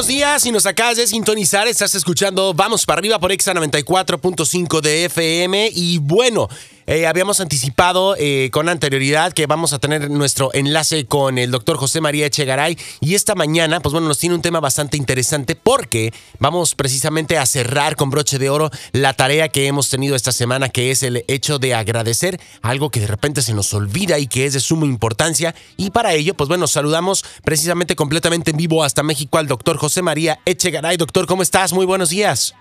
[0.00, 0.42] buenos días.
[0.42, 5.72] Si nos acabas de sintonizar, estás escuchando Vamos para arriba por Exa 94.5 de FM.
[5.74, 6.48] Y bueno,
[6.90, 11.76] eh, habíamos anticipado eh, con anterioridad que vamos a tener nuestro enlace con el doctor
[11.76, 12.76] José María Echegaray.
[13.00, 17.46] Y esta mañana, pues bueno, nos tiene un tema bastante interesante porque vamos precisamente a
[17.46, 21.24] cerrar con broche de oro la tarea que hemos tenido esta semana, que es el
[21.28, 24.86] hecho de agradecer algo que de repente se nos olvida y que es de suma
[24.86, 25.54] importancia.
[25.76, 30.02] Y para ello, pues bueno, saludamos precisamente completamente en vivo hasta México al doctor José
[30.02, 30.96] María Echegaray.
[30.96, 31.72] Doctor, ¿cómo estás?
[31.72, 32.52] Muy buenos días.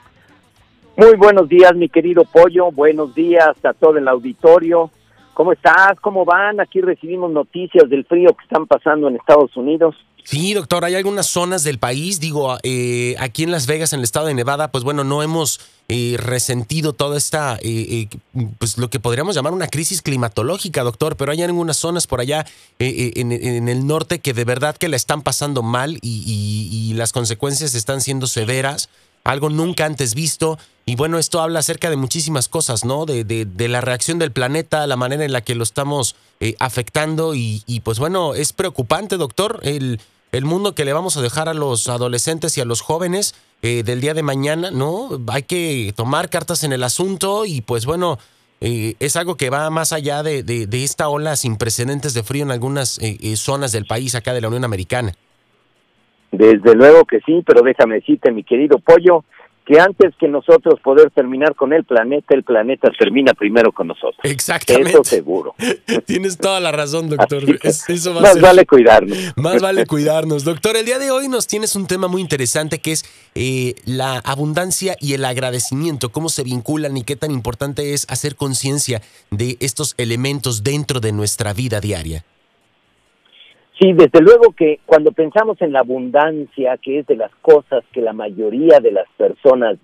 [1.00, 2.74] Muy buenos días, mi querido Pollo.
[2.74, 4.92] Buenos días a todo el auditorio.
[5.34, 5.98] ¿Cómo estás?
[6.02, 6.60] ¿Cómo van?
[6.60, 9.96] Aquí recibimos noticias del frío que están pasando en Estados Unidos.
[10.26, 14.04] Sí, doctor, hay algunas zonas del país, digo, eh, aquí en Las Vegas, en el
[14.04, 18.10] estado de Nevada, pues bueno, no hemos eh, resentido toda esta, eh,
[18.58, 22.46] pues lo que podríamos llamar una crisis climatológica, doctor, pero hay algunas zonas por allá
[22.78, 28.02] en, el norte que de verdad que la están pasando mal y las consecuencias están
[28.02, 28.90] siendo severas
[29.24, 30.58] algo nunca antes visto.
[30.86, 33.06] Y bueno, esto habla acerca de muchísimas cosas, ¿no?
[33.06, 37.36] De, de, la reacción del planeta, la manera en la que lo estamos eh, afectando.
[37.36, 41.54] Y, pues bueno, es preocupante, doctor, el, el, mundo que le vamos a dejar a
[41.54, 45.10] los adolescentes y a los jóvenes eh, del día de mañana, ¿no?
[45.28, 48.18] Hay que tomar cartas en el asunto y pues bueno,
[48.60, 52.42] eh, es algo que va más allá de, de, esta ola sin precedentes de frío
[52.42, 53.00] en algunas
[53.36, 55.14] zonas del país acá de la Unión Americana.
[56.32, 59.24] Desde luego que sí, pero déjame decirte, mi querido Pollo,
[59.70, 64.20] que antes que nosotros poder terminar con el planeta, el planeta termina primero con nosotros.
[64.24, 64.90] Exactamente.
[64.90, 65.54] Eso seguro.
[66.08, 67.44] Tienes toda la razón, doctor.
[68.20, 69.18] más vale cuidarnos.
[69.36, 70.44] Más vale cuidarnos.
[70.44, 74.18] Doctor, el día de hoy nos tienes un tema muy interesante que es eh, la
[74.26, 79.58] abundancia y el agradecimiento, cómo se vinculan y qué tan importante es hacer conciencia de
[79.60, 82.26] estos elementos dentro de nuestra vida diaria.
[83.80, 88.02] Sí, desde luego que cuando pensamos en la abundancia, que es de las cosas que
[88.02, 89.78] la mayoría de las personas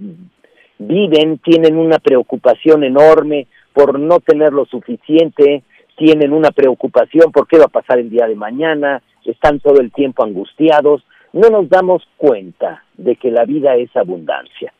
[0.77, 5.63] viven, tienen una preocupación enorme por no tener lo suficiente,
[5.95, 9.91] tienen una preocupación por qué va a pasar el día de mañana, están todo el
[9.93, 14.73] tiempo angustiados, no nos damos cuenta de que la vida es abundancia.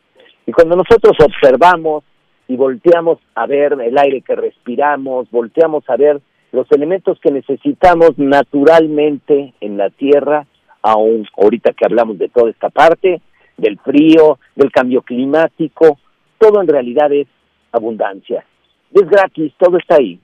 [0.45, 2.03] Y cuando nosotros observamos
[2.47, 6.21] y volteamos a ver el aire que respiramos, volteamos a ver
[6.55, 10.47] los elementos que necesitamos naturalmente en la Tierra,
[10.81, 13.21] aún ahorita que hablamos de toda esta parte,
[13.57, 15.99] del frío, del cambio climático,
[16.38, 17.27] todo en realidad es
[17.71, 18.45] abundancia.
[18.93, 20.19] Es gratis, todo está ahí.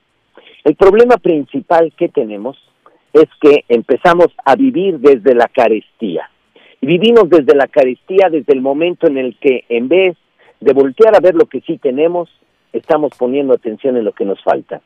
[0.63, 2.57] El problema principal que tenemos
[3.13, 6.29] es que empezamos a vivir desde la carestía.
[6.79, 10.17] Y vivimos desde la carestía desde el momento en el que en vez
[10.61, 12.29] de voltear a ver lo que sí tenemos,
[12.71, 14.81] estamos poniendo atención en lo que nos falta.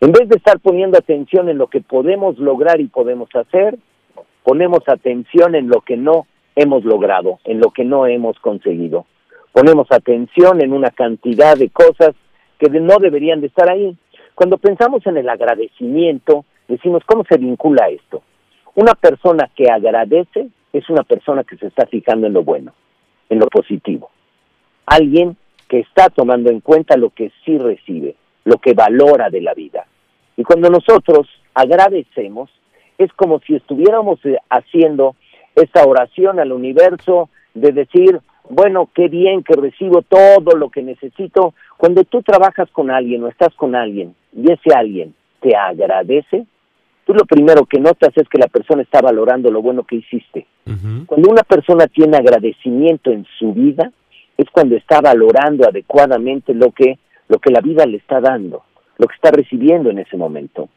[0.00, 3.78] En vez de estar poniendo atención en lo que podemos lograr y podemos hacer,
[4.42, 9.06] ponemos atención en lo que no hemos logrado, en lo que no hemos conseguido.
[9.52, 12.14] Ponemos atención en una cantidad de cosas
[12.58, 13.96] que no deberían de estar ahí.
[14.34, 18.22] Cuando pensamos en el agradecimiento, decimos, ¿cómo se vincula esto?
[18.74, 22.72] Una persona que agradece es una persona que se está fijando en lo bueno,
[23.28, 24.10] en lo positivo.
[24.86, 25.36] Alguien
[25.68, 29.86] que está tomando en cuenta lo que sí recibe, lo que valora de la vida.
[30.36, 32.50] Y cuando nosotros agradecemos,
[32.98, 35.16] es como si estuviéramos eh, haciendo
[35.54, 41.54] esa oración al universo de decir, bueno, qué bien que recibo todo lo que necesito.
[41.76, 46.46] Cuando tú trabajas con alguien o estás con alguien y ese alguien te agradece,
[47.04, 50.46] tú lo primero que notas es que la persona está valorando lo bueno que hiciste.
[51.06, 53.90] Cuando una persona tiene agradecimiento en su vida,
[54.36, 56.98] es cuando está valorando adecuadamente lo que,
[57.32, 58.62] lo que la vida le está dando
[58.98, 60.68] lo que está recibiendo en ese momento.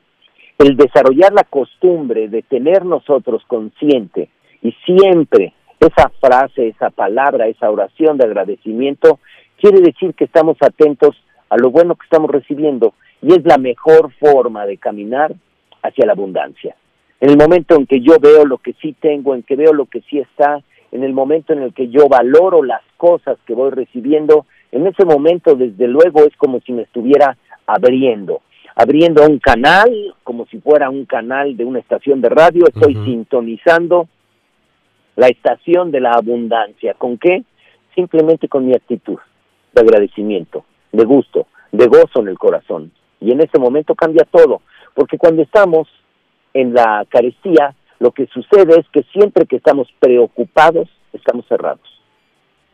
[0.58, 4.30] El desarrollar la costumbre de tener nosotros consciente
[4.62, 9.20] y siempre esa frase, esa palabra, esa oración de agradecimiento,
[9.60, 11.16] quiere decir que estamos atentos
[11.50, 15.36] a lo bueno que estamos recibiendo y es la mejor forma de caminar
[15.84, 16.76] hacia la abundancia.
[17.20, 19.86] En el momento en que yo veo lo que sí tengo, en que veo lo
[19.86, 23.72] que sí está, en el momento en el que yo valoro las cosas que voy
[23.72, 24.46] recibiendo,
[24.76, 28.42] en ese momento desde luego es como si me estuviera abriendo,
[28.76, 29.90] abriendo un canal,
[30.22, 34.10] como si fuera un canal de una estación de radio, estoy sintonizando
[35.16, 36.94] la estación de la abundancia.
[36.96, 37.44] ¿Con qué?
[37.96, 39.18] Simplemente con mi actitud
[39.74, 42.92] de agradecimiento, de gusto, de gozo en el corazón.
[43.22, 44.62] Y en ese momento cambia todo,
[44.94, 45.88] porque cuando estamos
[46.54, 51.88] en la carestía, lo que sucede es que siempre que estamos preocupados, estamos cerrados.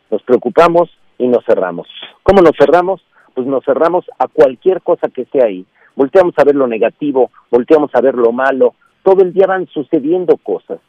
[0.09, 0.89] Nos preocupamos
[1.21, 1.88] y nos cerramos.
[2.23, 3.01] ¿Cómo nos cerramos?
[3.33, 5.65] pues nos cerramos a cualquier cosa que esté ahí.
[5.95, 8.75] Volteamos a ver lo negativo, volteamos a ver lo malo.
[9.03, 10.79] Todo el día van sucediendo cosas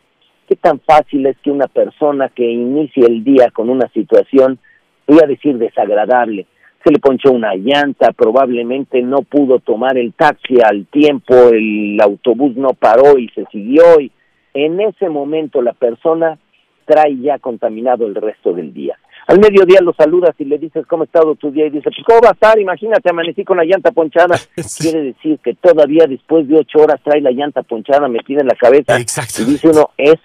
[0.53, 4.59] qué tan fácil es que una persona que inicie el día con una situación,
[5.07, 6.47] voy a decir desagradable,
[6.85, 12.57] se le ponchó una llanta, probablemente no pudo tomar el taxi al tiempo, el autobús
[12.57, 14.11] no paró y se siguió y
[14.53, 16.39] en ese momento la persona
[16.85, 18.99] trae ya contaminado el resto del día.
[19.27, 22.05] Al mediodía lo saludas y le dices cómo ha estado tu día y dice, pues
[22.07, 24.37] cómo va a estar, imagínate, amanecí con la llanta ponchada.
[24.79, 28.57] Quiere decir que todavía después de ocho horas trae la llanta ponchada metida en la
[28.57, 28.99] cabeza.
[28.99, 30.17] Y dice uno, es,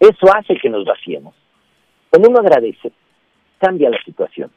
[0.00, 1.34] eso hace que nos vaciemos.
[2.10, 2.92] Cuando uno agradece,
[3.58, 4.50] cambia la situación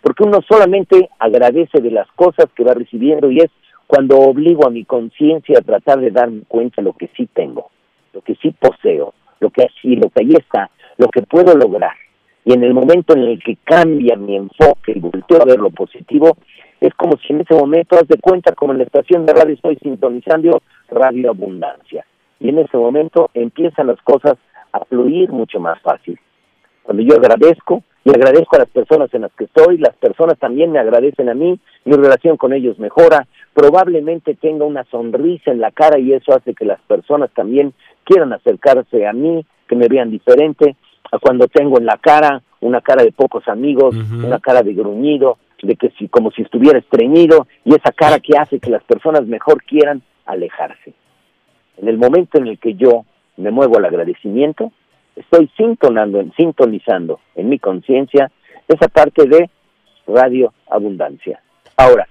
[0.00, 3.50] porque uno solamente agradece de las cosas que va recibiendo y es
[3.86, 7.70] cuando obligo a mi conciencia a tratar de darme cuenta de lo que sí tengo,
[8.12, 11.92] lo que sí poseo, lo que así, lo que ahí está, lo que puedo lograr.
[12.48, 15.68] Y en el momento en el que cambia mi enfoque y volteo a ver lo
[15.68, 16.38] positivo,
[16.80, 19.52] es como si en ese momento, haz de cuenta, como en la estación de radio
[19.52, 22.06] estoy sintonizando Radio Abundancia.
[22.40, 24.38] Y en ese momento empiezan las cosas
[24.72, 26.18] a fluir mucho más fácil.
[26.84, 30.72] Cuando yo agradezco, y agradezco a las personas en las que estoy, las personas también
[30.72, 35.70] me agradecen a mí, mi relación con ellos mejora, probablemente tenga una sonrisa en la
[35.70, 37.74] cara y eso hace que las personas también
[38.04, 40.76] quieran acercarse a mí, que me vean diferente,
[41.20, 45.76] cuando tengo en la cara una cara de pocos amigos, una cara de gruñido, de
[45.76, 49.62] que si como si estuviera estreñido y esa cara que hace que las personas mejor
[49.64, 50.92] quieran alejarse.
[51.76, 53.04] En el momento en el que yo
[53.36, 54.72] me muevo al agradecimiento,
[55.16, 58.30] estoy sintonando, sintonizando en mi conciencia
[58.66, 59.48] esa parte de
[60.06, 61.40] radio abundancia.
[61.76, 62.08] Ahora,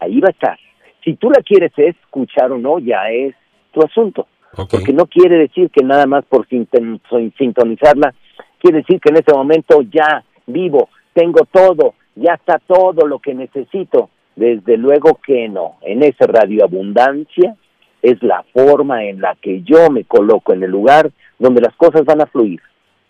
[0.00, 0.58] ahí va a estar.
[1.02, 3.34] Si tú la quieres escuchar o no, ya es
[3.72, 4.26] tu asunto.
[4.70, 8.14] Porque no quiere decir que nada más por sintonizarla,
[8.60, 13.34] quiere decir que en ese momento ya vivo, tengo todo, ya está todo lo que
[13.34, 14.10] necesito.
[14.36, 15.76] Desde luego que no.
[15.80, 17.56] En esa radio abundancia
[18.02, 22.04] es la forma en la que yo me coloco en el lugar donde las cosas
[22.04, 22.60] van a fluir.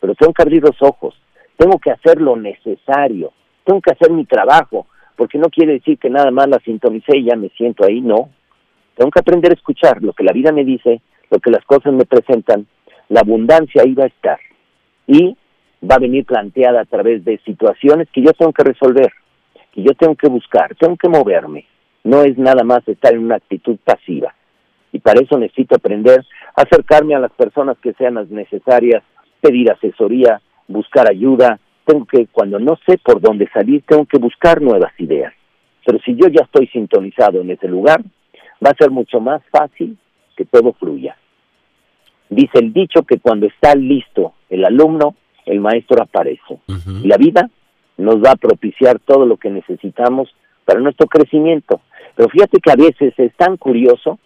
[0.01, 1.15] Pero tengo que abrir los ojos,
[1.57, 3.33] tengo que hacer lo necesario,
[3.65, 7.25] tengo que hacer mi trabajo, porque no quiere decir que nada más la sintonicé y
[7.25, 8.31] ya me siento ahí, no.
[8.95, 11.01] Tengo que aprender a escuchar lo que la vida me dice,
[11.31, 12.67] lo que las cosas me presentan.
[13.09, 14.39] La abundancia ahí va a estar.
[15.07, 15.37] Y
[15.83, 19.13] va a venir planteada a través de situaciones que yo tengo que resolver,
[19.73, 21.67] que yo tengo que buscar, tengo que moverme.
[22.05, 24.35] No es nada más estar en una actitud pasiva
[24.97, 26.25] y para eso necesito aprender
[26.57, 29.03] a acercarme a las personas que sean las necesarias,
[29.43, 31.61] pedir asesoría, buscar ayuda.
[31.85, 35.35] Tengo que, cuando no sé por dónde salir, tengo que buscar nuevas ideas.
[35.85, 38.03] Pero si yo ya estoy sintonizado en ese lugar,
[38.65, 39.99] va a ser mucho más fácil
[40.35, 41.15] que todo fluya.
[42.29, 45.15] Dice el dicho que cuando está listo el alumno,
[45.45, 46.59] el maestro aparece.
[47.03, 47.49] Y la vida
[47.97, 50.29] nos va a propiciar todo lo que necesitamos
[50.65, 51.81] para nuestro crecimiento.
[52.15, 54.19] Pero fíjate que a veces es tan curioso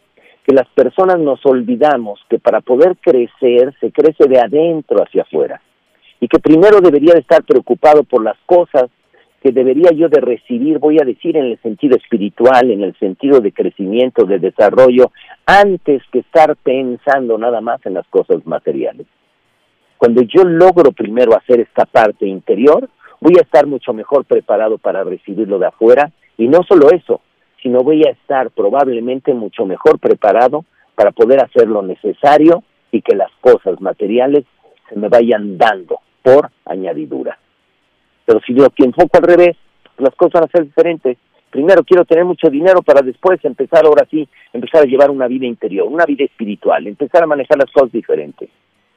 [0.47, 5.61] que las personas nos olvidamos que para poder crecer se crece de adentro hacia afuera
[6.21, 8.91] y que primero debería de estar preocupado por las cosas
[9.41, 13.41] que debería yo de recibir, voy a decir en el sentido espiritual, en el sentido
[13.41, 15.13] de crecimiento, de desarrollo,
[15.47, 19.07] antes que estar pensando nada más en las cosas materiales.
[19.97, 22.89] Cuando yo logro primero hacer esta parte interior,
[23.21, 27.21] voy a estar mucho mejor preparado para recibirlo de afuera y no solo eso,
[27.63, 30.65] sino voy a estar probablemente mucho mejor preparado
[30.95, 32.63] para poder hacer lo necesario
[32.93, 34.45] y que las cosas materiales
[34.89, 37.39] se me vayan dando por añadidura.
[38.25, 39.57] Pero si yo que enfoco al revés,
[39.99, 41.19] las cosas van a ser diferentes.
[41.51, 45.47] Primero quiero tener mucho dinero para después empezar ahora sí, empezar a llevar una vida
[45.47, 48.49] interior, una vida espiritual, empezar a manejar las cosas diferentes.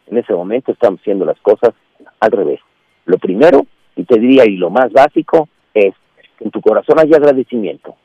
[0.08, 1.74] En ese momento estamos haciendo las cosas
[2.20, 2.60] al revés.
[3.06, 3.66] Lo primero,
[3.96, 5.94] y te diría, y lo más básico, es
[6.38, 7.96] que en tu corazón haya agradecimiento,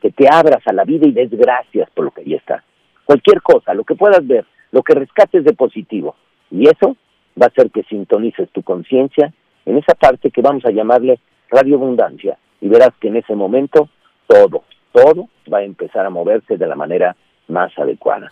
[0.00, 2.64] que te abras a la vida y des gracias por lo que ahí está.
[3.04, 6.16] Cualquier cosa, lo que puedas ver, lo que rescates de positivo.
[6.50, 6.96] Y eso
[7.40, 9.32] va a hacer que sintonices tu conciencia
[9.66, 12.38] en esa parte que vamos a llamarle radioabundancia.
[12.60, 13.88] Y verás que en ese momento
[14.26, 17.16] todo, todo va a empezar a moverse de la manera
[17.48, 18.30] más adecuada.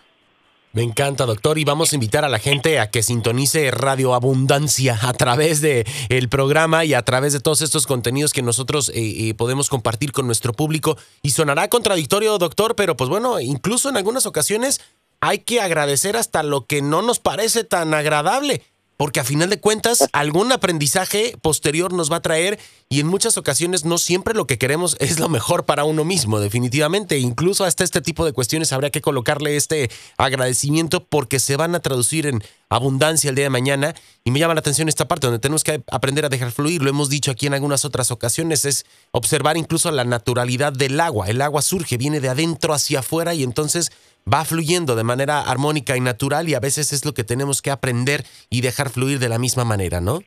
[0.74, 4.96] Me encanta, doctor, y vamos a invitar a la gente a que sintonice Radio Abundancia
[5.02, 9.28] a través de el programa y a través de todos estos contenidos que nosotros eh,
[9.28, 10.96] eh, podemos compartir con nuestro público.
[11.20, 14.80] Y sonará contradictorio, doctor, pero pues bueno, incluso en algunas ocasiones
[15.20, 18.62] hay que agradecer hasta lo que no nos parece tan agradable
[19.02, 23.36] porque a final de cuentas algún aprendizaje posterior nos va a traer y en muchas
[23.36, 27.18] ocasiones no siempre lo que queremos es lo mejor para uno mismo, definitivamente.
[27.18, 31.80] Incluso hasta este tipo de cuestiones habría que colocarle este agradecimiento porque se van a
[31.80, 32.44] traducir en
[32.76, 33.94] abundancia el día de mañana.
[34.24, 36.82] Y me llama la atención esta parte donde tenemos que aprender a dejar fluir.
[36.82, 41.28] Lo hemos dicho aquí en algunas otras ocasiones, es observar incluso la naturalidad del agua.
[41.28, 43.90] El agua surge, viene de adentro hacia afuera y entonces
[44.32, 47.70] va fluyendo de manera armónica y natural y a veces es lo que tenemos que
[47.70, 50.20] aprender y dejar fluir de la misma manera, ¿no?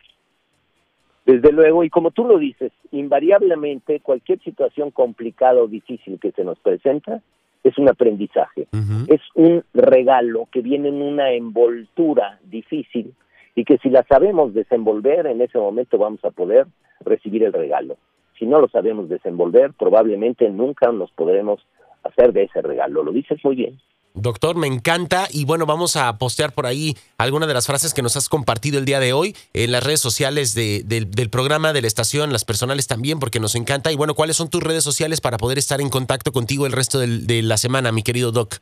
[1.26, 6.44] Desde luego, y como tú lo dices, invariablemente cualquier situación complicada o difícil que se
[6.44, 7.22] nos presenta
[7.66, 8.68] es un aprendizaje,
[9.08, 13.16] es un regalo que viene en una envoltura difícil
[13.56, 16.68] y que si la sabemos desenvolver, en ese momento vamos a poder
[17.00, 17.98] recibir el regalo.
[18.38, 21.66] Si no lo sabemos desenvolver, probablemente nunca nos podremos
[22.04, 23.04] hacer de ese regalo.
[23.04, 23.80] Lo dices muy bien.
[24.16, 28.02] Doctor, me encanta y bueno, vamos a postear por ahí algunas de las frases que
[28.02, 31.88] nos has compartido el día de hoy en las redes sociales del programa, de la
[31.88, 33.92] estación, las personales también, porque nos encanta.
[33.92, 37.00] Y bueno, ¿cuáles son tus redes sociales para poder estar en contacto contigo el resto
[37.00, 38.56] de la semana, mi querido Doc?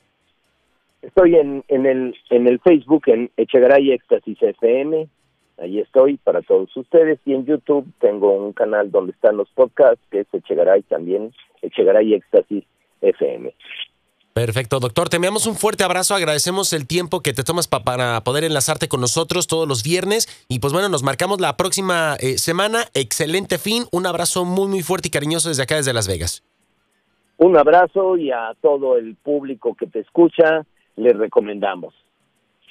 [1.03, 5.07] Estoy en, en, el, en el Facebook, en Echegaray Éxtasis FM,
[5.57, 10.01] ahí estoy para todos ustedes, y en YouTube tengo un canal donde están los podcasts,
[10.09, 12.63] que es Echegaray también, Echegaray Éxtasis
[13.01, 13.53] FM.
[14.33, 15.09] Perfecto, doctor.
[15.09, 16.15] Te enviamos un fuerte abrazo.
[16.15, 20.45] Agradecemos el tiempo que te tomas para poder enlazarte con nosotros todos los viernes.
[20.49, 22.85] Y pues bueno, nos marcamos la próxima eh, semana.
[22.95, 23.83] Excelente fin.
[23.91, 26.43] Un abrazo muy, muy fuerte y cariñoso desde acá, desde Las Vegas.
[27.37, 31.93] Un abrazo y a todo el público que te escucha, les recomendamos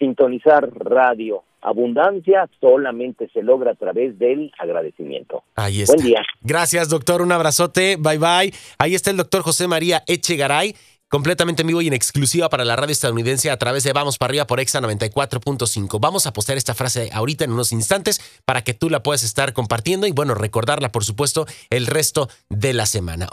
[0.03, 1.45] sintonizar radio.
[1.61, 5.45] Abundancia solamente se logra a través del agradecimiento.
[5.55, 5.95] Ahí está.
[5.95, 6.23] Buen día.
[6.41, 7.23] Gracias, doctor.
[7.23, 7.97] Un abrazote.
[8.01, 8.53] Bye, bye.
[8.79, 10.75] Ahí está el doctor José María Echegaray
[11.13, 14.31] completamente en vivo y en exclusiva para la radio estadounidense a través de Vamos para
[14.31, 16.01] arriba por Exa 94.5.
[16.01, 19.53] Vamos a postear esta frase ahorita en unos instantes para que tú la puedas estar
[19.53, 23.29] compartiendo y bueno, recordarla por supuesto el resto de la semana.